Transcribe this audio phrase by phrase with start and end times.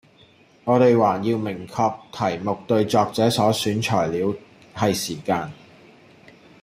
[0.63, 4.33] 我哋還要明確題目對作者所選材料
[4.75, 5.53] 喺時間